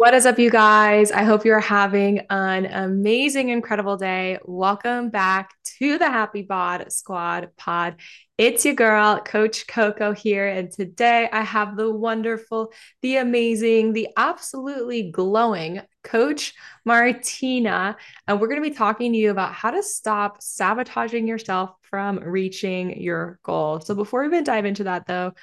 [0.00, 1.12] What is up, you guys?
[1.12, 4.38] I hope you're having an amazing, incredible day.
[4.46, 7.96] Welcome back to the Happy Bod Squad pod.
[8.38, 10.48] It's your girl, Coach Coco here.
[10.48, 16.54] And today I have the wonderful, the amazing, the absolutely glowing Coach
[16.86, 17.98] Martina.
[18.26, 22.20] And we're going to be talking to you about how to stop sabotaging yourself from
[22.20, 23.80] reaching your goal.
[23.80, 25.34] So before we even dive into that, though,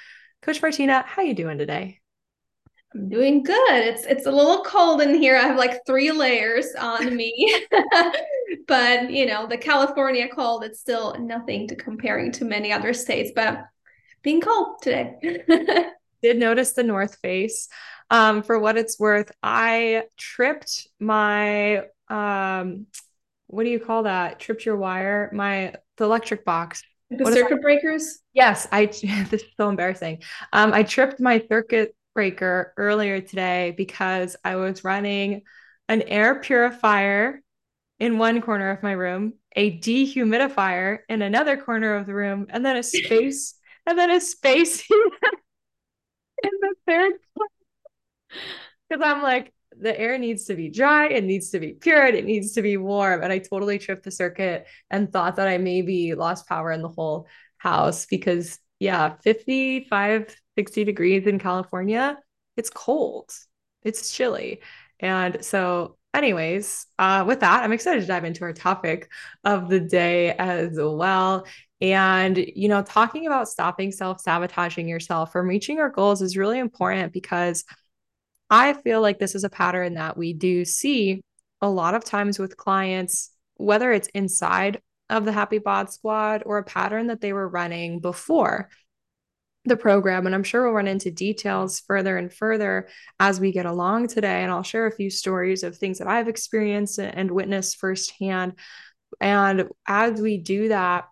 [0.42, 1.97] Coach Martina, how are you doing today?
[2.94, 3.84] I'm doing good.
[3.84, 5.36] It's it's a little cold in here.
[5.36, 7.64] I have like three layers on me.
[8.66, 13.30] but, you know, the California cold, it's still nothing to comparing to many other states,
[13.34, 13.64] but
[14.22, 15.42] being cold today.
[16.22, 17.68] Did notice the North Face.
[18.10, 22.86] Um, for what it's worth, I tripped my um
[23.48, 24.38] what do you call that?
[24.38, 26.82] Tripped your wire, my the electric box.
[27.10, 28.20] The what circuit breakers?
[28.32, 28.86] Yes, I
[29.30, 30.22] this is so embarrassing.
[30.52, 35.42] Um, I tripped my circuit breaker earlier today because I was running
[35.88, 37.40] an air purifier
[38.00, 42.66] in one corner of my room, a dehumidifier in another corner of the room, and
[42.66, 43.54] then a space
[43.86, 44.82] and then a space
[46.42, 47.12] in the third
[48.90, 52.24] because I'm like the air needs to be dry, it needs to be pure, it
[52.24, 53.22] needs to be warm.
[53.22, 56.88] And I totally tripped the circuit and thought that I maybe lost power in the
[56.88, 57.28] whole
[57.58, 62.18] house because yeah, 55 60 degrees in California,
[62.56, 63.30] it's cold,
[63.84, 64.60] it's chilly.
[64.98, 69.08] And so, anyways, uh, with that, I'm excited to dive into our topic
[69.44, 71.46] of the day as well.
[71.80, 76.58] And, you know, talking about stopping self sabotaging yourself from reaching our goals is really
[76.58, 77.64] important because
[78.50, 81.22] I feel like this is a pattern that we do see
[81.62, 86.58] a lot of times with clients, whether it's inside of the Happy Bod Squad or
[86.58, 88.68] a pattern that they were running before
[89.68, 90.26] the program.
[90.26, 92.88] And I'm sure we'll run into details further and further
[93.20, 94.42] as we get along today.
[94.42, 98.54] And I'll share a few stories of things that I've experienced and witnessed firsthand.
[99.20, 101.08] And as we do that,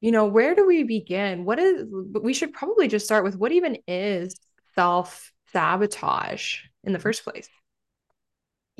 [0.00, 1.44] you know, where do we begin?
[1.44, 4.34] What is, we should probably just start with what even is
[4.74, 7.02] self sabotage in the mm-hmm.
[7.02, 7.48] first place?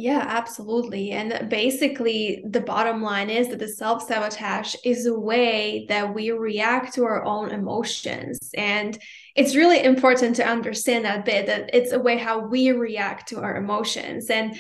[0.01, 1.11] Yeah, absolutely.
[1.11, 6.31] And basically, the bottom line is that the self sabotage is a way that we
[6.31, 8.39] react to our own emotions.
[8.55, 8.99] And
[9.37, 13.41] it's really important to understand that bit that it's a way how we react to
[13.41, 14.31] our emotions.
[14.31, 14.57] And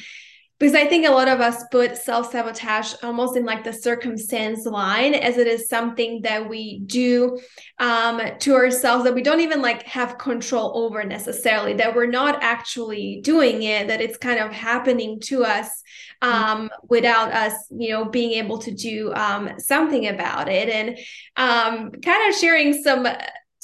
[0.60, 4.66] because I think a lot of us put self sabotage almost in like the circumstance
[4.66, 7.40] line, as it is something that we do
[7.78, 12.42] um, to ourselves that we don't even like have control over necessarily, that we're not
[12.42, 15.82] actually doing it, that it's kind of happening to us
[16.20, 20.68] um, without us, you know, being able to do um, something about it.
[20.68, 20.98] And
[21.36, 23.08] um, kind of sharing some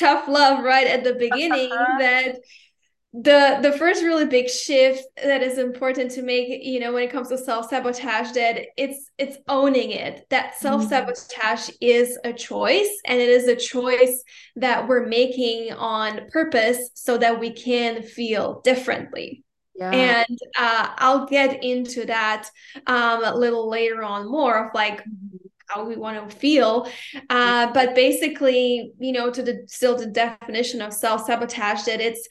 [0.01, 1.69] tough love right at the beginning
[1.99, 2.39] that
[3.23, 7.11] the the first really big shift that is important to make you know when it
[7.11, 10.63] comes to self-sabotage that it's it's owning it that mm-hmm.
[10.63, 14.23] self-sabotage is a choice and it is a choice
[14.57, 19.43] that we're making on purpose so that we can feel differently
[19.77, 19.91] yeah.
[19.93, 22.51] and uh, i'll get into that
[22.87, 25.37] um, a little later on more of like mm-hmm.
[25.69, 26.87] how we want to feel
[27.31, 32.29] uh, but basically you know to the still the definition of self-sabotage that it's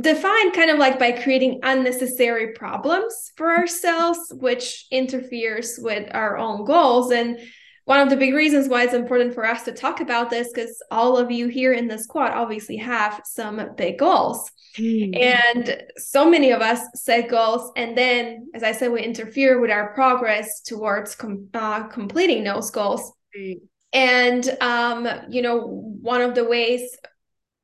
[0.00, 6.64] defined kind of like by creating unnecessary problems for ourselves, which interferes with our own
[6.64, 7.10] goals.
[7.10, 7.38] And
[7.84, 10.80] one of the big reasons why it's important for us to talk about this, because
[10.90, 14.50] all of you here in the squad obviously have some big goals.
[14.78, 15.20] Mm.
[15.20, 17.72] And so many of us set goals.
[17.76, 22.70] And then, as I said, we interfere with our progress towards com- uh, completing those
[22.70, 23.12] goals.
[23.36, 23.60] Mm.
[23.92, 25.66] And, um, you know,
[26.00, 26.96] one of the ways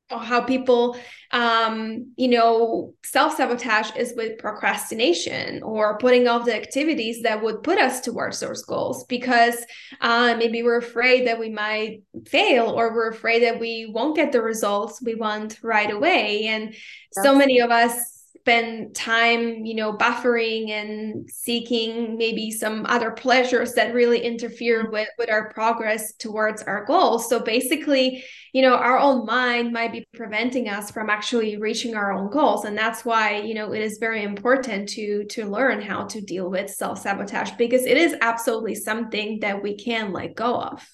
[0.09, 0.97] how people
[1.31, 7.77] um you know self-sabotage is with procrastination or putting off the activities that would put
[7.77, 9.57] us towards those goals because
[9.99, 14.31] uh, maybe we're afraid that we might fail or we're afraid that we won't get
[14.31, 16.45] the results we want right away.
[16.45, 18.16] And That's- so many of us
[18.47, 24.93] spend time, you know, buffering and seeking maybe some other pleasures that really interfere mm-hmm.
[24.93, 27.27] with, with our progress towards our goals.
[27.27, 28.23] So basically,
[28.53, 32.63] you know, our own mind might be preventing us from actually reaching our own goals.
[32.63, 36.49] And that's why, you know, it is very important to to learn how to deal
[36.49, 40.87] with self-sabotage because it is absolutely something that we can let go of.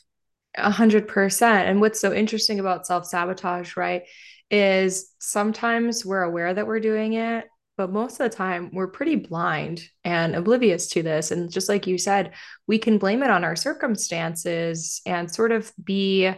[0.55, 1.69] A hundred percent.
[1.69, 4.03] And what's so interesting about self-sabotage, right?
[4.53, 7.45] Is sometimes we're aware that we're doing it,
[7.75, 11.31] but most of the time we're pretty blind and oblivious to this.
[11.31, 12.33] And just like you said,
[12.67, 16.35] we can blame it on our circumstances and sort of be uh,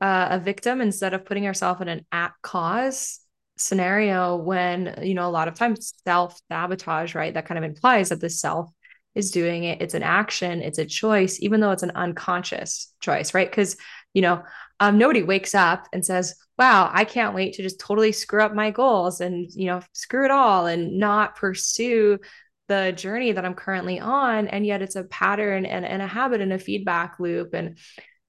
[0.00, 3.20] a victim instead of putting ourselves in an at cause
[3.56, 7.32] scenario when, you know, a lot of times self sabotage, right?
[7.32, 8.70] That kind of implies that the self
[9.14, 9.80] is doing it.
[9.80, 13.48] It's an action, it's a choice, even though it's an unconscious choice, right?
[13.48, 13.76] Because,
[14.16, 14.42] you know,
[14.80, 18.54] um, nobody wakes up and says, wow, I can't wait to just totally screw up
[18.54, 22.18] my goals and, you know, screw it all and not pursue
[22.66, 24.48] the journey that I'm currently on.
[24.48, 27.52] And yet it's a pattern and, and a habit and a feedback loop.
[27.52, 27.76] And,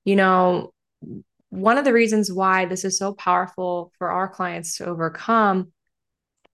[0.03, 0.73] you know,
[1.51, 5.71] one of the reasons why this is so powerful for our clients to overcome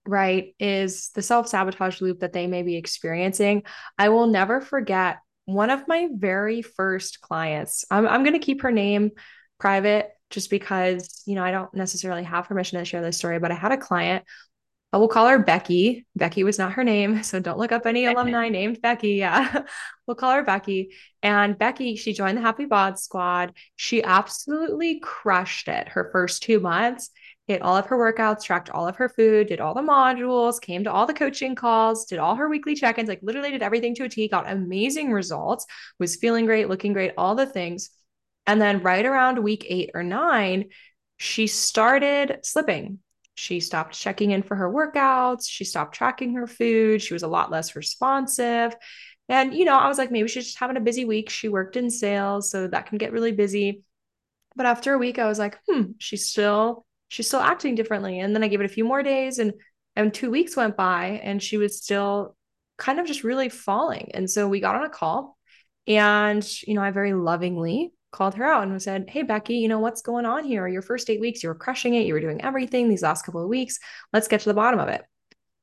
[0.06, 3.62] right is the self-sabotage loop that they may be experiencing
[3.98, 5.16] i will never forget
[5.46, 9.12] one of my very first clients i'm, I'm going to keep her name
[9.58, 13.50] private just because you know i don't necessarily have permission to share this story but
[13.50, 14.24] i had a client
[14.94, 16.06] I will call her Becky.
[16.14, 17.24] Becky was not her name.
[17.24, 19.14] So don't look up any alumni named Becky.
[19.14, 19.62] Yeah.
[20.06, 20.90] we'll call her Becky.
[21.20, 23.54] And Becky, she joined the Happy Bod Squad.
[23.74, 27.10] She absolutely crushed it her first two months.
[27.46, 30.84] Hit all of her workouts, tracked all of her food, did all the modules, came
[30.84, 33.94] to all the coaching calls, did all her weekly check ins, like literally did everything
[33.96, 35.66] to a T, got amazing results,
[35.98, 37.90] was feeling great, looking great, all the things.
[38.46, 40.70] And then right around week eight or nine,
[41.18, 42.98] she started slipping
[43.34, 45.48] she stopped checking in for her workouts.
[45.48, 47.02] She stopped tracking her food.
[47.02, 48.74] She was a lot less responsive.
[49.28, 51.30] And, you know, I was like, maybe she's just having a busy week.
[51.30, 53.82] She worked in sales, so that can get really busy.
[54.54, 58.20] But after a week, I was like, hmm, she's still, she's still acting differently.
[58.20, 59.52] And then I gave it a few more days and
[59.96, 62.36] and two weeks went by and she was still
[62.78, 64.10] kind of just really falling.
[64.14, 65.38] And so we got on a call
[65.86, 69.80] and, you know, I very lovingly called her out and said, Hey, Becky, you know,
[69.80, 70.66] what's going on here?
[70.66, 72.06] Your first eight weeks, you were crushing it.
[72.06, 73.78] You were doing everything these last couple of weeks.
[74.12, 75.02] Let's get to the bottom of it.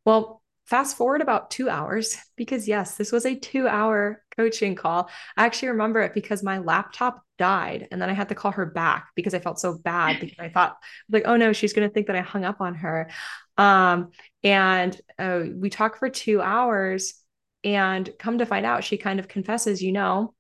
[0.06, 5.10] Well, fast forward about two hours, because yes, this was a two hour coaching call.
[5.38, 8.68] I actually remember it because my laptop died and then I had to call her
[8.68, 10.78] back because I felt so bad because I thought,
[11.10, 13.10] like, oh no, she's going to think that I hung up on her.
[13.58, 14.12] Um,
[14.44, 17.16] and uh, we talked for two hours
[17.64, 20.36] and come to find out, she kind of confesses, you know,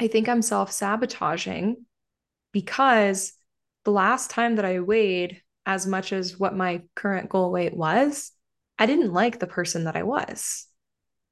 [0.00, 1.84] I think I'm self sabotaging
[2.52, 3.34] because
[3.84, 8.32] the last time that I weighed as much as what my current goal weight was,
[8.78, 10.66] I didn't like the person that I was.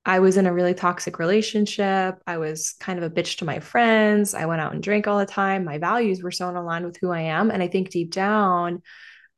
[0.05, 2.21] I was in a really toxic relationship.
[2.27, 4.35] I was kind of a bitch to my friends.
[4.35, 5.65] I went out and drank all the time.
[5.65, 7.51] My values were so line with who I am.
[7.51, 8.83] And I think deep down,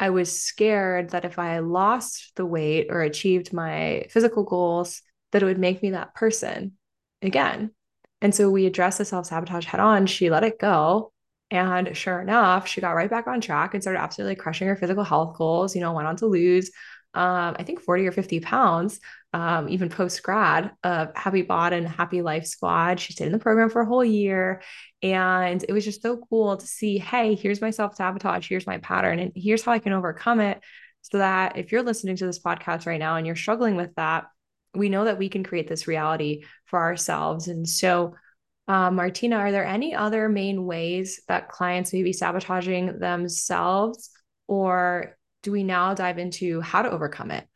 [0.01, 5.03] I was scared that if I lost the weight or achieved my physical goals,
[5.33, 6.73] that it would make me that person
[7.21, 7.71] again.
[8.23, 10.07] And so we addressed the self sabotage head on.
[10.07, 11.13] She let it go.
[11.51, 15.05] And sure enough, she got right back on track and started absolutely crushing her physical
[15.05, 16.71] health goals, you know, went on to lose,
[17.15, 19.01] um, I think 40 or 50 pounds,
[19.33, 22.99] um, even post grad of Happy Bod and Happy Life Squad.
[22.99, 24.63] She stayed in the program for a whole year.
[25.03, 28.79] And it was just so cool to see hey, here's my self sabotage, here's my
[28.79, 30.61] pattern, and here's how I can overcome it.
[31.03, 34.25] So that if you're listening to this podcast right now and you're struggling with that,
[34.75, 37.47] we know that we can create this reality for ourselves.
[37.49, 38.15] And so,
[38.67, 44.11] uh, Martina, are there any other main ways that clients may be sabotaging themselves,
[44.49, 47.47] or do we now dive into how to overcome it?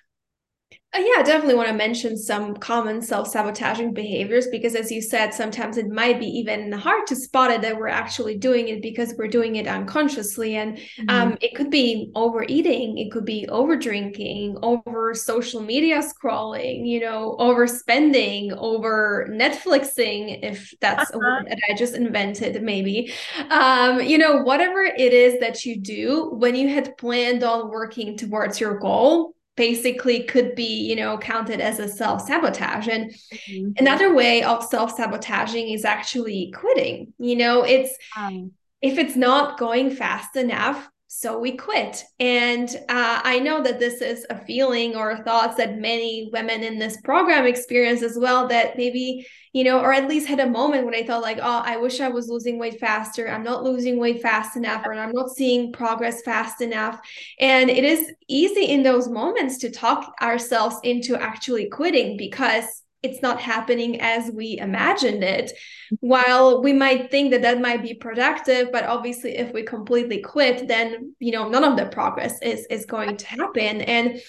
[0.95, 5.03] Uh, yeah, I definitely want to mention some common self sabotaging behaviors because, as you
[5.03, 8.81] said, sometimes it might be even hard to spot it that we're actually doing it
[8.81, 10.57] because we're doing it unconsciously.
[10.57, 11.11] And mm-hmm.
[11.11, 17.01] um, it could be overeating, it could be over drinking, over social media scrolling, you
[17.01, 21.19] know, overspending, over Netflixing, if that's uh-huh.
[21.19, 23.13] a word that I just invented, maybe.
[23.51, 28.17] Um, you know, whatever it is that you do when you had planned on working
[28.17, 33.73] towards your goal basically could be you know counted as a self-sabotage and mm-hmm.
[33.79, 39.91] another way of self-sabotaging is actually quitting you know it's um, if it's not going
[39.91, 42.05] fast enough so we quit.
[42.21, 46.79] And uh, I know that this is a feeling or thoughts that many women in
[46.79, 48.47] this program experience as well.
[48.49, 49.27] That maybe,
[49.59, 52.01] you know, or at least had a moment when I thought, like, oh, I wish
[52.01, 53.29] I was losing weight faster.
[53.29, 57.01] I'm not losing weight fast enough, or I'm not seeing progress fast enough.
[57.41, 63.21] And it is easy in those moments to talk ourselves into actually quitting because it's
[63.21, 65.51] not happening as we imagined it
[65.99, 70.67] while we might think that that might be productive but obviously if we completely quit
[70.67, 74.21] then you know none of the progress is is going to happen and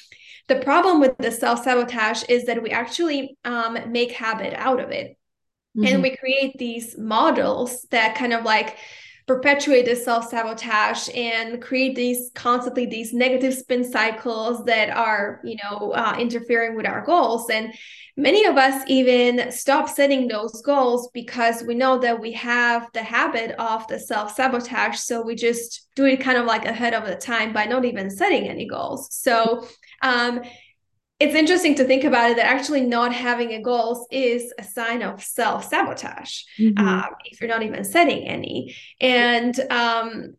[0.47, 5.18] the problem with the self-sabotage is that we actually um, make habit out of it
[5.77, 5.85] mm-hmm.
[5.85, 8.77] and we create these models that kind of like
[9.29, 15.91] perpetuate this self-sabotage and create these constantly these negative spin cycles that are you know
[15.91, 17.47] uh, interfering with our goals.
[17.51, 17.71] And
[18.17, 23.03] many of us even stop setting those goals because we know that we have the
[23.03, 24.97] habit of the self-sabotage.
[24.97, 28.09] So we just do it kind of like ahead of the time by not even
[28.09, 29.13] setting any goals.
[29.13, 29.67] So
[30.01, 30.41] um,
[31.19, 35.01] it's interesting to think about it that actually not having a goals is a sign
[35.01, 36.77] of self sabotage mm-hmm.
[36.77, 40.35] um, if you're not even setting any and um,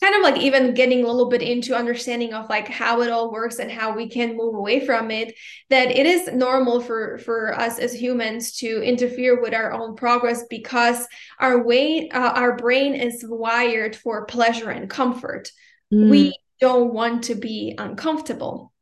[0.00, 3.32] kind of like even getting a little bit into understanding of like how it all
[3.32, 5.34] works and how we can move away from it
[5.70, 10.44] that it is normal for for us as humans to interfere with our own progress
[10.48, 11.06] because
[11.40, 15.50] our way uh, our brain is wired for pleasure and comfort
[15.92, 16.08] mm.
[16.08, 18.72] we don't want to be uncomfortable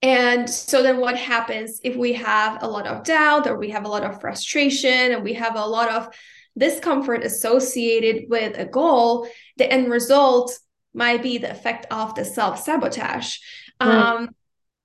[0.00, 3.84] and so then what happens if we have a lot of doubt or we have
[3.84, 6.08] a lot of frustration and we have a lot of
[6.56, 10.56] discomfort associated with a goal, the end result
[10.94, 13.38] might be the effect of the self sabotage.
[13.80, 13.90] Right.
[13.90, 14.30] Um,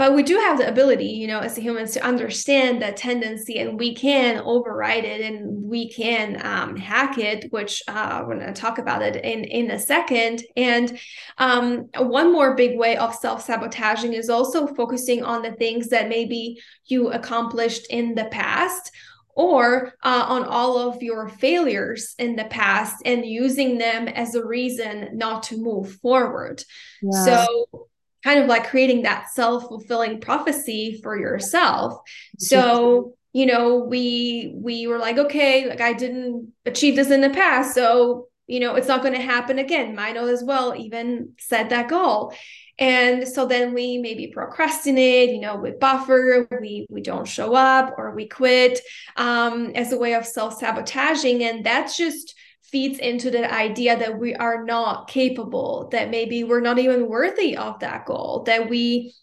[0.03, 3.79] but we do have the ability you know as humans to understand that tendency and
[3.79, 8.61] we can override it and we can um, hack it which uh, we're going to
[8.61, 10.99] talk about it in in a second and
[11.37, 16.61] um, one more big way of self-sabotaging is also focusing on the things that maybe
[16.87, 18.91] you accomplished in the past
[19.35, 24.45] or uh, on all of your failures in the past and using them as a
[24.45, 26.61] reason not to move forward.
[27.01, 27.25] Yeah.
[27.25, 27.87] So
[28.23, 32.01] kind of like creating that self-fulfilling prophecy for yourself.
[32.39, 37.31] So you know we we were like okay like i didn't achieve this in the
[37.31, 39.95] past so you know it's not going to happen again.
[39.95, 42.33] Mino as well even set that goal.
[42.79, 47.95] And so then we maybe procrastinate you know we buffer we we don't show up
[47.97, 48.79] or we quit
[49.15, 51.43] um, as a way of self-sabotaging.
[51.43, 52.35] And that's just
[52.73, 57.55] feeds into the idea that we are not capable, that maybe we're not even worthy
[57.55, 59.13] of that goal, that we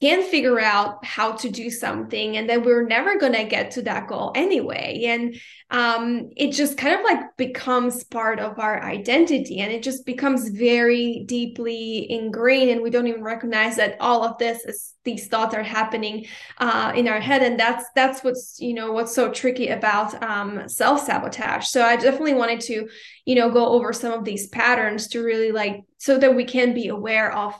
[0.00, 3.82] can figure out how to do something and then we're never going to get to
[3.82, 5.02] that goal anyway.
[5.06, 5.34] And
[5.70, 10.50] um, it just kind of like becomes part of our identity and it just becomes
[10.50, 15.54] very deeply ingrained and we don't even recognize that all of this is these thoughts
[15.54, 16.26] are happening
[16.58, 17.42] uh, in our head.
[17.42, 21.66] And that's that's what's you know what's so tricky about um, self-sabotage.
[21.66, 22.88] So i definitely wanted to
[23.24, 26.72] you know go over some of these patterns to really like so that we can
[26.72, 27.58] be aware of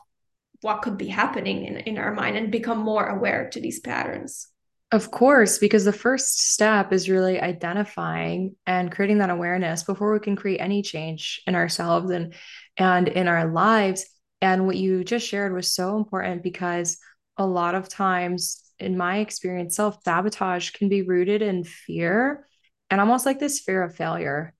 [0.60, 4.48] what could be happening in, in our mind and become more aware to these patterns.
[4.90, 10.20] Of course, because the first step is really identifying and creating that awareness before we
[10.20, 12.32] can create any change in ourselves and
[12.78, 14.06] and in our lives.
[14.40, 16.98] And what you just shared was so important because
[17.36, 22.46] a lot of times in my experience, self-sabotage can be rooted in fear
[22.90, 24.54] and almost like this fear of failure,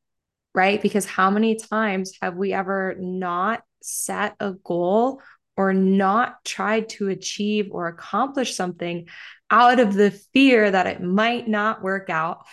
[0.54, 0.82] right?
[0.82, 5.22] Because how many times have we ever not set a goal
[5.58, 9.08] or not tried to achieve or accomplish something
[9.50, 12.46] out of the fear that it might not work out.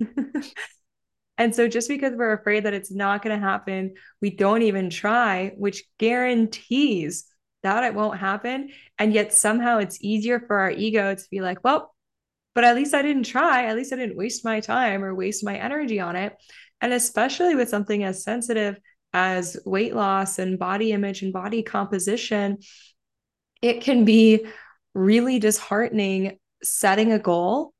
[1.38, 4.90] and so, just because we're afraid that it's not going to happen, we don't even
[4.90, 7.24] try, which guarantees
[7.64, 8.70] that it won't happen.
[8.96, 11.92] And yet, somehow, it's easier for our ego to be like, well,
[12.54, 13.66] but at least I didn't try.
[13.66, 16.36] At least I didn't waste my time or waste my energy on it.
[16.80, 18.78] And especially with something as sensitive
[19.12, 22.58] as weight loss and body image and body composition,
[23.60, 24.46] it can be
[24.94, 27.72] really disheartening setting a goal,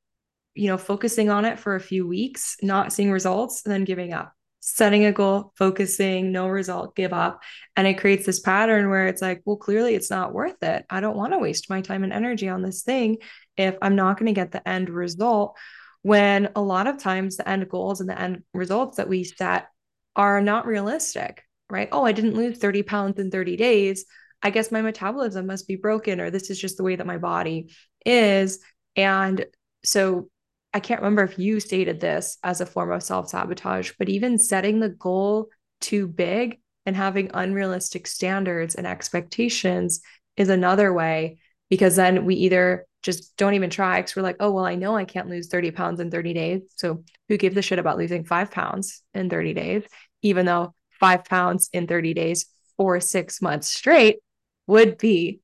[0.53, 4.13] you know, focusing on it for a few weeks, not seeing results, and then giving
[4.13, 4.33] up.
[4.59, 7.41] Setting a goal, focusing, no result, give up.
[7.75, 10.85] And it creates this pattern where it's like, well, clearly it's not worth it.
[10.89, 13.17] I don't want to waste my time and energy on this thing
[13.57, 15.57] if I'm not going to get the end result.
[16.01, 19.67] When a lot of times the end goals and the end results that we set
[20.15, 21.89] are not realistic, right?
[21.91, 24.05] Oh, I didn't lose 30 pounds in 30 days.
[24.41, 27.17] I guess my metabolism must be broken, or this is just the way that my
[27.17, 27.73] body
[28.05, 28.59] is.
[28.95, 29.45] And
[29.83, 30.29] so
[30.73, 34.37] I can't remember if you stated this as a form of self sabotage, but even
[34.37, 40.01] setting the goal too big and having unrealistic standards and expectations
[40.35, 41.37] is another way
[41.73, 44.95] because then we either just don't even try because we're like, oh, well, I know
[44.95, 46.61] I can't lose 30 pounds in 30 days.
[46.75, 49.83] So who gives a shit about losing five pounds in 30 days?
[50.21, 52.45] Even though five pounds in 30 days
[52.77, 54.19] for six months straight
[54.67, 55.39] would be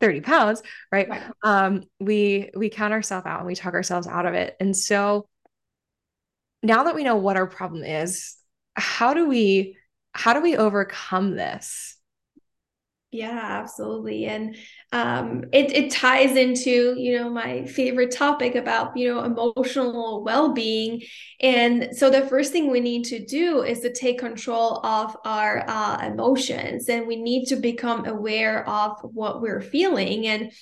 [0.00, 1.08] 30 pounds, right?
[1.08, 1.22] right.
[1.42, 4.54] Um, we we count ourselves out and we talk ourselves out of it.
[4.60, 5.26] And so
[6.62, 8.36] now that we know what our problem is,
[8.74, 9.76] how do we
[10.12, 11.95] how do we overcome this?
[13.16, 14.26] Yeah, absolutely.
[14.26, 14.56] And
[14.92, 21.00] um, it, it ties into, you know, my favorite topic about, you know, emotional well-being.
[21.40, 25.64] And so the first thing we need to do is to take control of our
[25.66, 30.26] uh, emotions and we need to become aware of what we're feeling.
[30.26, 30.52] And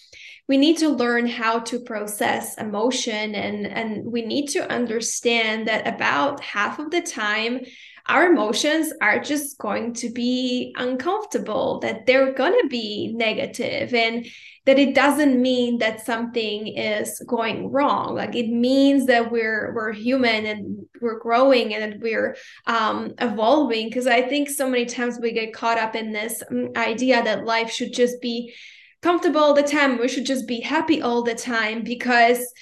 [0.47, 5.89] we need to learn how to process emotion and, and we need to understand that
[5.89, 7.63] about half of the time
[8.07, 14.27] our emotions are just going to be uncomfortable, that they're going to be negative, and
[14.67, 18.15] that it doesn't mean that something is going wrong.
[18.15, 23.89] Like it means that we're we're human and we're growing and that we're um, evolving.
[23.89, 27.45] Because I think so many times we get caught up in this um, idea that
[27.45, 28.55] life should just be
[29.03, 29.99] comfortable all the time.
[29.99, 32.53] We should just be happy all the time because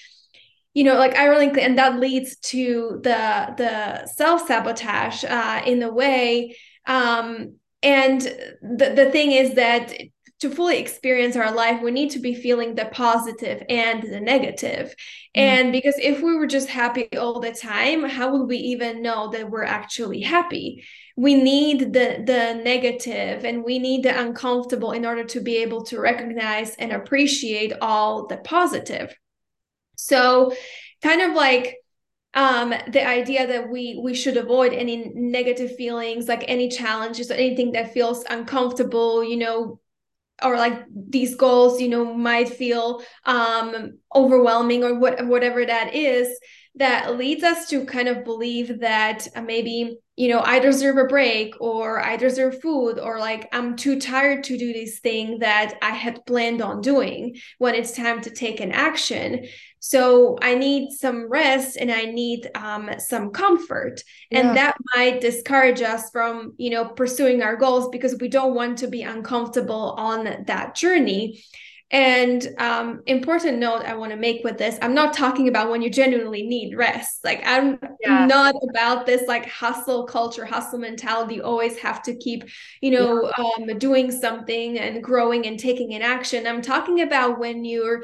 [0.74, 6.56] you know like ironically and that leads to the the self-sabotage uh, in a way.
[6.86, 9.92] Um, and the, the thing is that
[10.40, 14.88] to fully experience our life we need to be feeling the positive and the negative.
[15.36, 15.40] Mm.
[15.40, 19.30] and because if we were just happy all the time how would we even know
[19.30, 20.84] that we're actually happy?
[21.16, 25.84] We need the the negative and we need the uncomfortable in order to be able
[25.84, 29.14] to recognize and appreciate all the positive
[30.06, 30.54] so
[31.02, 31.76] kind of like
[32.34, 37.34] um the idea that we we should avoid any negative feelings like any challenges or
[37.34, 39.78] anything that feels uncomfortable you know
[40.42, 46.38] or like these goals you know might feel um overwhelming or what whatever that is
[46.74, 51.52] that leads us to kind of believe that maybe you know i deserve a break
[51.60, 55.90] or i deserve food or like i'm too tired to do this thing that i
[55.90, 59.44] had planned on doing when it's time to take an action.
[59.80, 64.04] So i need some rest and i need um, some comfort.
[64.30, 64.38] Yeah.
[64.38, 68.78] and that might discourage us from you know pursuing our goals because we don't want
[68.78, 71.42] to be uncomfortable on that journey
[71.92, 75.82] and um, important note I want to make with this: I'm not talking about when
[75.82, 77.22] you genuinely need rest.
[77.22, 78.24] Like I'm yeah.
[78.24, 81.36] not about this like hustle culture, hustle mentality.
[81.36, 82.44] You always have to keep,
[82.80, 83.44] you know, yeah.
[83.74, 86.46] um, doing something and growing and taking an action.
[86.46, 88.02] I'm talking about when you're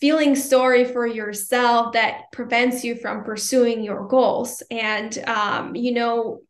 [0.00, 6.40] feeling sorry for yourself that prevents you from pursuing your goals and um, you know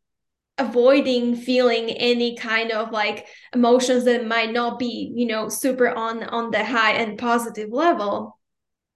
[0.59, 6.23] avoiding feeling any kind of like emotions that might not be you know super on
[6.23, 8.37] on the high and positive level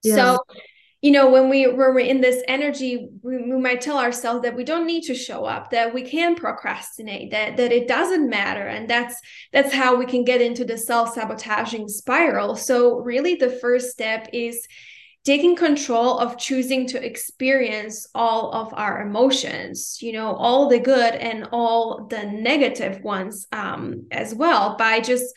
[0.04, 0.16] yeah.
[0.16, 0.40] so
[1.02, 4.56] you know when we when we're in this energy we, we might tell ourselves that
[4.56, 8.66] we don't need to show up that we can procrastinate that that it doesn't matter
[8.66, 9.20] and that's
[9.52, 14.66] that's how we can get into the self-sabotaging spiral so really the first step is
[15.24, 21.14] taking control of choosing to experience all of our emotions you know all the good
[21.16, 25.34] and all the negative ones um, as well by just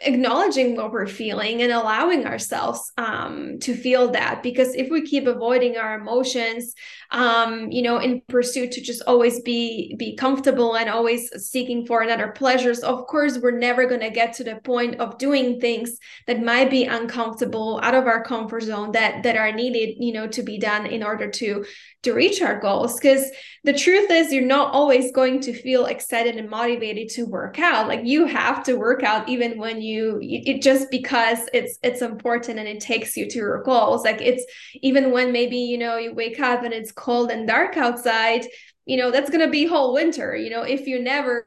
[0.00, 4.42] acknowledging what we're feeling and allowing ourselves um, to feel that.
[4.42, 6.74] Because if we keep avoiding our emotions
[7.10, 12.02] um, you know in pursuit to just always be be comfortable and always seeking for
[12.02, 15.96] another pleasures of course we're never going to get to the point of doing things
[16.26, 20.26] that might be uncomfortable out of our comfort zone that that are needed you know
[20.26, 21.64] to be done in order to
[22.02, 22.98] to reach our goals.
[22.98, 23.30] Because
[23.64, 27.88] the truth is you're not always going to feel excited and motivated to work out.
[27.88, 29.87] Like you have to work out even when you
[30.20, 34.04] it just because it's it's important and it takes you to your goals.
[34.04, 37.76] Like it's even when maybe you know you wake up and it's cold and dark
[37.76, 38.46] outside
[38.88, 41.46] you know that's going to be whole winter you know if you never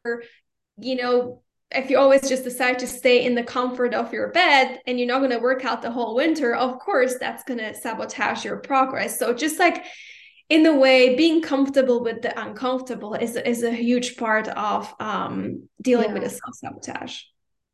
[0.78, 1.42] you know
[1.74, 5.08] if you always just decide to stay in the comfort of your bed and you're
[5.08, 8.58] not going to work out the whole winter of course that's going to sabotage your
[8.58, 9.18] progress.
[9.18, 9.86] So just like
[10.50, 15.70] in a way being comfortable with the uncomfortable is, is a huge part of um,
[15.82, 16.14] dealing yeah.
[16.14, 17.22] with the self-sabotage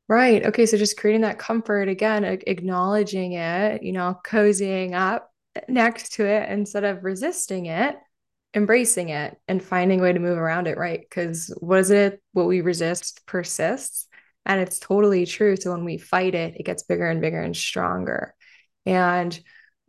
[0.08, 0.46] right.
[0.46, 5.32] Okay so just creating that comfort again acknowledging it you know cozying up
[5.67, 7.96] next to it instead of resisting it
[8.54, 11.02] embracing it and finding a way to move around it right?
[11.02, 14.08] Because what is it what we resist persists
[14.46, 15.58] and it's totally true.
[15.58, 18.34] So when we fight it it gets bigger and bigger and stronger.
[18.86, 19.38] And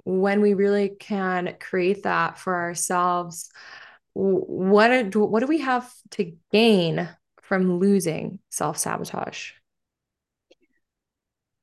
[0.04, 3.50] when we really can create that for ourselves
[4.14, 7.08] what what do we have to gain
[7.42, 9.52] from losing self-sabotage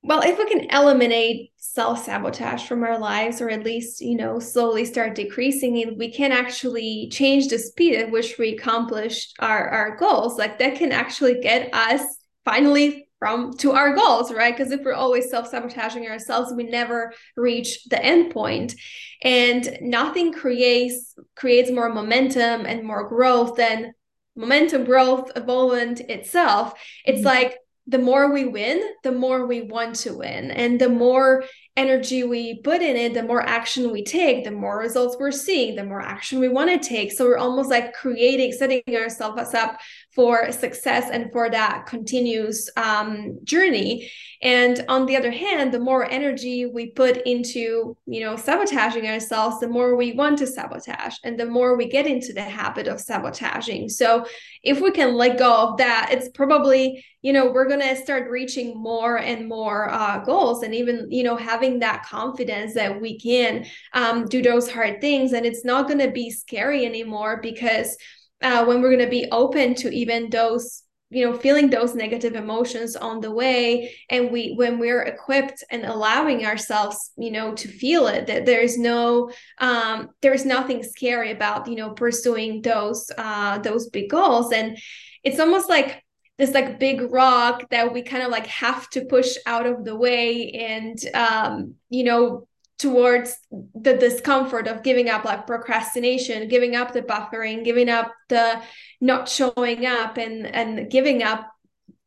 [0.05, 4.85] well if we can eliminate self-sabotage from our lives or at least you know slowly
[4.85, 9.95] start decreasing it we can actually change the speed at which we accomplish our, our
[9.97, 10.37] goals.
[10.37, 12.01] Like that can actually get us
[12.43, 14.55] finally from to our goals right?
[14.55, 18.75] Because if we're always self-sabotaging ourselves we never reach the end point.
[19.21, 23.93] And nothing creates creates more momentum and more growth than
[24.35, 26.73] momentum growth evolvement itself.
[27.05, 27.27] It's mm-hmm.
[27.27, 30.51] like the more we win, the more we want to win.
[30.51, 31.43] And the more
[31.77, 35.75] energy we put in it, the more action we take, the more results we're seeing,
[35.75, 37.11] the more action we want to take.
[37.11, 39.77] So we're almost like creating, setting ourselves up
[40.13, 44.09] for success and for that continuous um, journey.
[44.41, 49.59] And on the other hand, the more energy we put into, you know, sabotaging ourselves,
[49.59, 53.01] the more we want to sabotage and the more we get into the habit of
[53.01, 53.89] sabotaging.
[53.89, 54.25] So
[54.63, 58.29] if we can let go of that, it's probably, you know, we're going to start
[58.29, 63.19] reaching more and more uh, goals and even, you know, having that confidence that we
[63.19, 65.34] can um, do those hard things.
[65.34, 67.97] And it's not going to be scary anymore because
[68.41, 72.36] uh, when we're going to be open to even those you know feeling those negative
[72.36, 77.67] emotions on the way and we when we're equipped and allowing ourselves you know to
[77.67, 83.60] feel it that there's no um there's nothing scary about you know pursuing those uh
[83.60, 84.78] those big goals and
[85.23, 86.04] it's almost like
[86.37, 89.95] this like big rock that we kind of like have to push out of the
[89.95, 93.37] way and um you know towards
[93.73, 98.61] the discomfort of giving up like procrastination giving up the buffering giving up the
[98.99, 101.51] not showing up and and giving up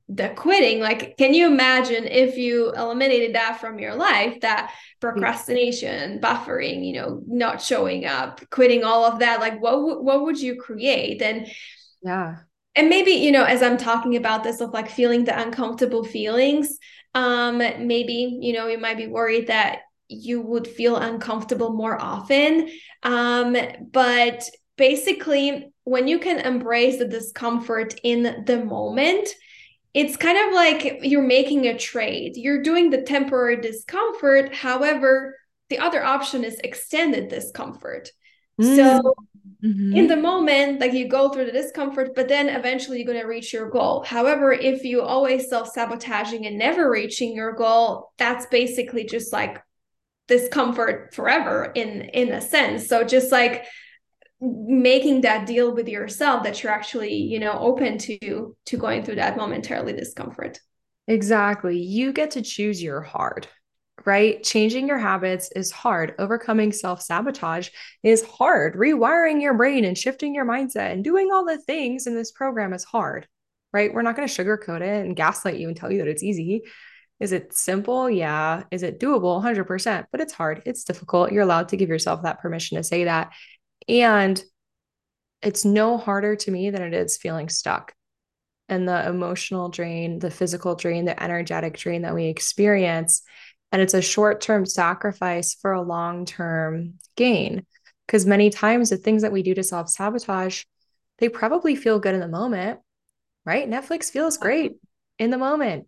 [0.09, 0.81] the quitting.
[0.81, 6.95] Like can you imagine if you eliminated that from your life that procrastination buffering you
[6.95, 9.41] know not showing up quitting all of that?
[9.41, 11.21] Like what what would you create?
[11.21, 11.47] And
[12.03, 12.37] yeah
[12.75, 16.79] and maybe you know as i'm talking about this of like feeling the uncomfortable feelings
[17.15, 22.69] um maybe you know you might be worried that you would feel uncomfortable more often.
[23.03, 23.57] Um,
[23.93, 29.29] but basically, when you can embrace the discomfort in the moment,
[29.95, 32.37] it's kind of like you're making a trade.
[32.37, 34.55] You're doing the temporary discomfort.
[34.55, 35.37] However,
[35.71, 38.11] the other option is extended discomfort.
[38.61, 38.77] Mm.
[38.77, 39.15] So
[39.65, 39.97] mm-hmm.
[39.97, 43.27] in the moment, like you go through the discomfort, but then eventually you're going to
[43.27, 44.03] reach your goal.
[44.05, 49.63] However, if you always self sabotaging and never reaching your goal, that's basically just like
[50.29, 53.65] discomfort forever in in a sense so just like
[54.41, 59.17] making that deal with yourself that you're actually you know open to to going through
[59.17, 60.61] that momentarily discomfort
[61.09, 63.49] exactly you get to choose your hard
[64.05, 67.69] right changing your habits is hard overcoming self-sabotage
[68.03, 72.15] is hard rewiring your brain and shifting your mindset and doing all the things in
[72.15, 73.27] this program is hard
[73.73, 76.23] right we're not going to sugarcoat it and gaslight you and tell you that it's
[76.23, 76.63] easy
[77.21, 78.09] is it simple?
[78.09, 78.63] Yeah.
[78.71, 79.43] Is it doable?
[79.43, 80.07] 100%.
[80.13, 80.63] But it's hard.
[80.67, 81.33] It's difficult.
[81.33, 83.33] You're allowed to give yourself that permission to say that.
[83.89, 84.43] And
[85.43, 87.93] it's no harder to me than it is feeling stuck.
[88.69, 93.23] And the emotional drain, the physical drain, the energetic drain that we experience.
[93.71, 97.67] And it's a short term sacrifice for a long term gain.
[98.07, 100.65] Because many times the things that we do to self sabotage,
[101.19, 102.81] they probably feel good in the moment,
[103.45, 103.69] right?
[103.69, 104.77] Netflix feels great
[105.19, 105.87] in the moment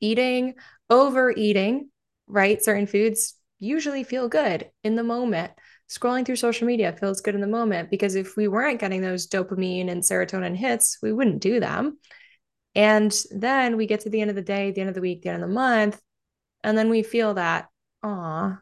[0.00, 0.54] eating,
[0.88, 1.90] overeating,
[2.26, 2.62] right?
[2.62, 5.52] Certain foods usually feel good in the moment.
[5.88, 9.28] Scrolling through social media feels good in the moment because if we weren't getting those
[9.28, 11.98] dopamine and serotonin hits, we wouldn't do them.
[12.74, 15.22] And then we get to the end of the day, the end of the week,
[15.22, 16.00] the end of the month,
[16.62, 17.68] and then we feel that,
[18.02, 18.60] ah,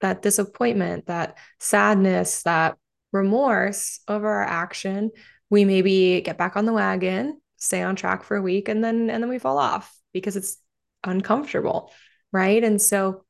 [0.00, 2.76] that disappointment, that sadness, that
[3.12, 5.10] remorse over our action.
[5.50, 9.10] We maybe get back on the wagon, stay on track for a week, and then
[9.10, 10.56] and then we fall off because it's
[11.04, 11.92] uncomfortable.
[12.32, 12.62] Right.
[12.62, 13.24] And so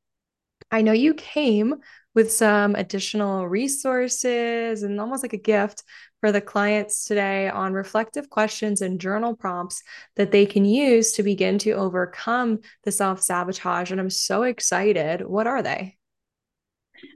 [0.71, 1.77] I know you came
[2.15, 5.83] with some additional resources and almost like a gift
[6.21, 9.83] for the clients today on reflective questions and journal prompts
[10.17, 13.91] that they can use to begin to overcome the self sabotage.
[13.91, 15.23] And I'm so excited.
[15.27, 15.97] What are they?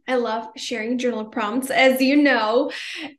[0.09, 2.70] I love sharing journal prompts, as you know.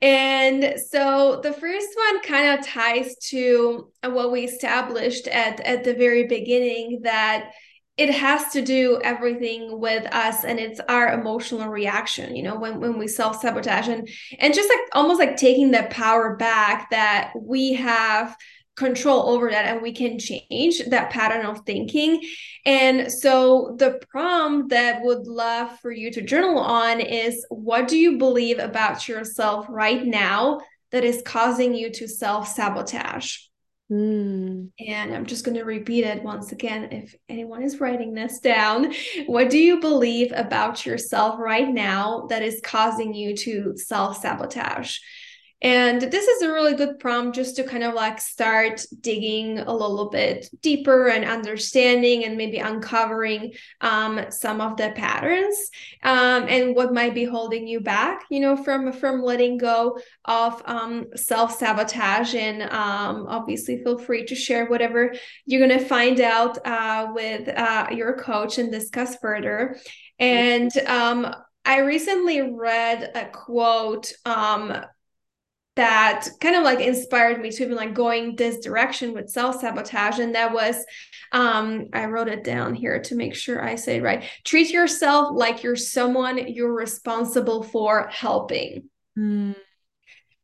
[0.02, 5.94] And so the first one kind of ties to what we established at, at the
[5.94, 7.52] very beginning that
[7.98, 12.80] it has to do everything with us and it's our emotional reaction you know when,
[12.80, 17.74] when we self-sabotage and and just like almost like taking that power back that we
[17.74, 18.36] have
[18.76, 22.22] control over that and we can change that pattern of thinking.
[22.66, 27.98] And so the prompt that would love for you to journal on is what do
[27.98, 30.60] you believe about yourself right now
[30.92, 33.38] that is causing you to self-sabotage?
[33.92, 34.72] Mm.
[34.80, 38.94] And I'm just going to repeat it once again if anyone is writing this down.
[39.28, 44.98] What do you believe about yourself right now that is causing you to self sabotage?
[45.62, 49.74] And this is a really good prompt just to kind of like start digging a
[49.74, 55.58] little bit deeper and understanding and maybe uncovering um, some of the patterns
[56.04, 60.62] um, and what might be holding you back, you know, from from letting go of
[60.66, 62.36] um, self sabotage.
[62.36, 65.14] And um, obviously, feel free to share whatever
[65.46, 69.78] you're going to find out uh, with uh, your coach and discuss further.
[70.20, 74.86] And um, I recently read a quote um,
[75.76, 80.36] that kind of like inspired me to even like going this direction with self-sabotage and
[80.36, 80.84] that was
[81.32, 85.36] um i wrote it down here to make sure i say it right treat yourself
[85.36, 89.56] like you're someone you're responsible for helping mm.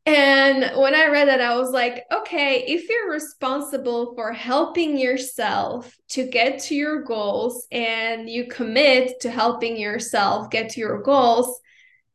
[0.04, 5.96] and when i read that i was like okay if you're responsible for helping yourself
[6.08, 11.58] to get to your goals and you commit to helping yourself get to your goals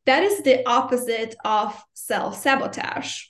[0.08, 3.24] that is the opposite of self sabotage.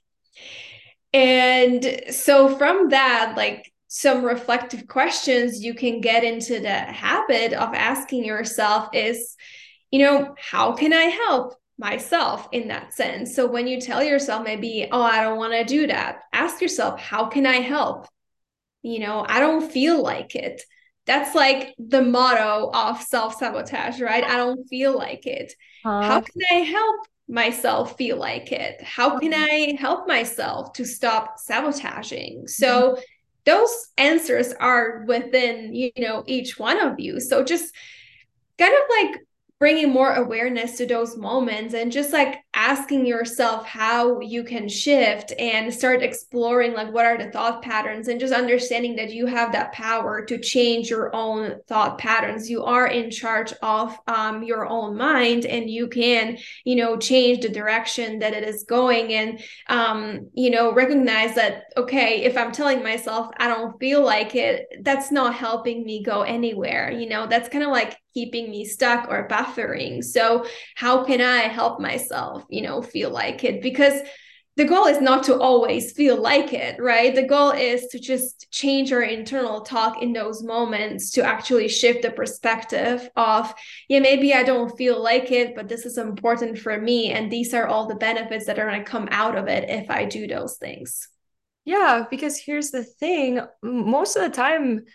[1.13, 7.73] And so, from that, like some reflective questions you can get into the habit of
[7.73, 9.35] asking yourself is,
[9.91, 13.35] you know, how can I help myself in that sense?
[13.35, 16.99] So, when you tell yourself, maybe, oh, I don't want to do that, ask yourself,
[16.99, 18.07] how can I help?
[18.83, 20.61] You know, I don't feel like it.
[21.07, 24.23] That's like the motto of self sabotage, right?
[24.23, 25.53] I don't feel like it.
[25.87, 26.01] Huh?
[26.01, 28.83] How can I help myself feel like it?
[28.83, 32.47] How can I help myself to stop sabotaging?
[32.47, 33.01] So, mm-hmm.
[33.45, 37.21] those answers are within, you know, each one of you.
[37.21, 37.73] So, just
[38.57, 39.21] kind of like
[39.59, 45.31] bringing more awareness to those moments and just like asking yourself how you can shift
[45.39, 49.51] and start exploring like what are the thought patterns and just understanding that you have
[49.51, 52.49] that power to change your own thought patterns.
[52.49, 57.41] You are in charge of um, your own mind and you can you know change
[57.41, 62.51] the direction that it is going and um, you know recognize that okay if i'm
[62.51, 66.91] telling myself i don't feel like it that's not helping me go anywhere.
[66.91, 70.03] You know that's kind of like keeping me stuck or buffering.
[70.03, 73.61] So, how can I help myself, you know, feel like it?
[73.61, 74.01] Because
[74.57, 77.13] the goal is not to always feel like it, right?
[77.13, 82.01] The goal is to just change our internal talk in those moments to actually shift
[82.01, 83.53] the perspective of,
[83.87, 87.11] yeah, maybe I don't feel like it, but this is important for me.
[87.11, 89.91] And these are all the benefits that are going to come out of it if
[89.91, 91.07] I do those things.
[91.63, 94.85] Yeah, because here's the thing most of the time,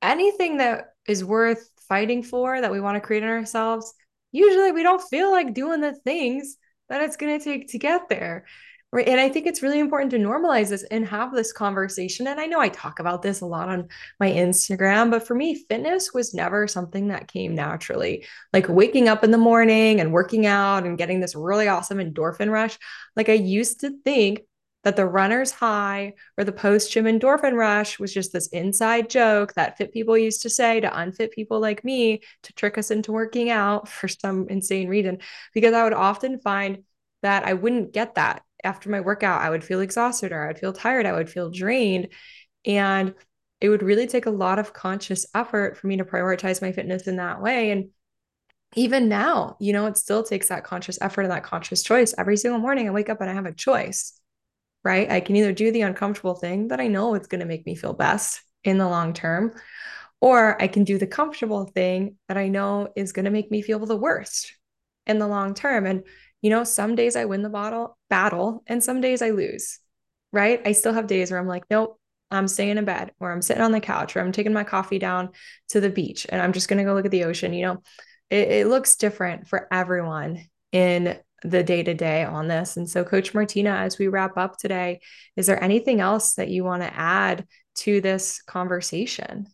[0.00, 3.92] anything that is worth fighting for that we want to create in ourselves,
[4.32, 6.56] usually we don't feel like doing the things
[6.90, 8.44] that it's going to take to get there.
[8.92, 9.06] Right.
[9.06, 12.26] And I think it's really important to normalize this and have this conversation.
[12.26, 13.86] And I know I talk about this a lot on
[14.18, 18.26] my Instagram, but for me, fitness was never something that came naturally.
[18.52, 22.50] Like waking up in the morning and working out and getting this really awesome endorphin
[22.50, 22.76] rush.
[23.14, 24.40] Like I used to think
[24.82, 29.52] that the runner's high or the post gym endorphin rush was just this inside joke
[29.54, 33.12] that fit people used to say to unfit people like me to trick us into
[33.12, 35.18] working out for some insane reason.
[35.52, 36.84] Because I would often find
[37.22, 39.42] that I wouldn't get that after my workout.
[39.42, 41.06] I would feel exhausted or I would feel tired.
[41.06, 42.08] I would feel drained.
[42.64, 43.14] And
[43.60, 47.06] it would really take a lot of conscious effort for me to prioritize my fitness
[47.06, 47.70] in that way.
[47.70, 47.90] And
[48.76, 52.14] even now, you know, it still takes that conscious effort and that conscious choice.
[52.16, 54.19] Every single morning I wake up and I have a choice
[54.84, 55.10] right?
[55.10, 57.74] I can either do the uncomfortable thing that I know it's going to make me
[57.74, 59.52] feel best in the long term,
[60.20, 63.62] or I can do the comfortable thing that I know is going to make me
[63.62, 64.54] feel the worst
[65.06, 65.86] in the long term.
[65.86, 66.04] And,
[66.42, 69.78] you know, some days I win the bottle battle and some days I lose,
[70.32, 70.60] right?
[70.64, 71.98] I still have days where I'm like, nope,
[72.30, 74.98] I'm staying in bed or I'm sitting on the couch or I'm taking my coffee
[74.98, 75.30] down
[75.70, 77.52] to the beach and I'm just going to go look at the ocean.
[77.52, 77.82] You know,
[78.30, 82.76] it, it looks different for everyone in the day to day on this.
[82.76, 85.00] And so, Coach Martina, as we wrap up today,
[85.36, 89.46] is there anything else that you want to add to this conversation?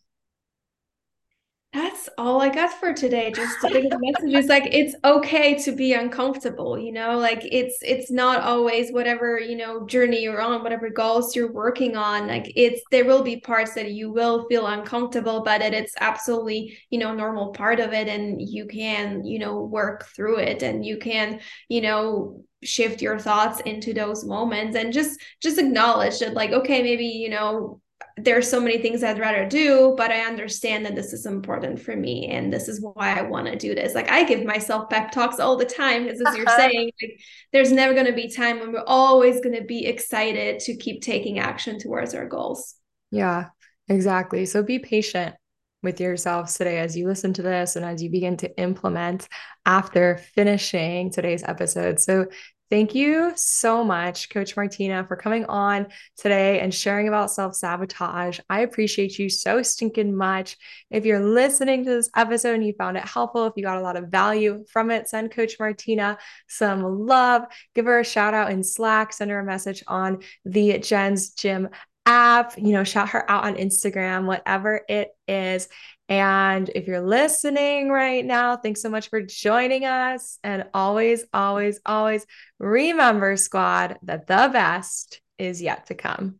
[1.77, 3.31] That's all I got for today.
[3.31, 8.09] Just the message is like it's okay to be uncomfortable, you know, like it's it's
[8.09, 12.25] not always whatever, you know, journey you're on, whatever goals you're working on.
[12.25, 16.79] Like it's there will be parts that you will feel uncomfortable, but it, it's absolutely,
[16.89, 18.07] you know, normal part of it.
[18.07, 23.19] And you can, you know, work through it and you can, you know, shift your
[23.19, 27.79] thoughts into those moments and just just acknowledge that like okay maybe you know
[28.17, 31.95] there's so many things I'd rather do, but I understand that this is important for
[31.95, 33.93] me and this is why I want to do this.
[33.93, 36.57] Like I give myself pep talks all the time because as you're uh-huh.
[36.57, 37.19] saying, like,
[37.53, 41.03] there's never going to be time when we're always going to be excited to keep
[41.03, 42.75] taking action towards our goals.
[43.11, 43.49] Yeah,
[43.87, 44.47] exactly.
[44.47, 45.35] So be patient
[45.83, 49.27] with yourselves today as you listen to this and as you begin to implement
[49.65, 51.99] after finishing today's episode.
[51.99, 52.25] So
[52.69, 58.41] Thank you so much, Coach Martina, for coming on today and sharing about self sabotage.
[58.49, 60.57] I appreciate you so stinking much.
[60.91, 63.81] If you're listening to this episode and you found it helpful, if you got a
[63.81, 67.43] lot of value from it, send Coach Martina some love.
[67.73, 71.69] Give her a shout out in Slack, send her a message on the Jen's Gym
[72.05, 75.69] app, you know, shout her out on Instagram, whatever it is.
[76.09, 80.39] And if you're listening right now, thanks so much for joining us.
[80.43, 82.25] And always, always, always
[82.59, 86.39] remember, squad, that the best is yet to come.